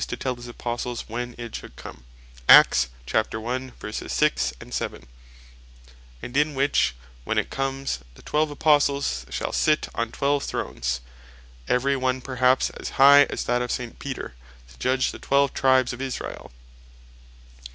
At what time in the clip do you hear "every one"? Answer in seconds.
11.67-12.19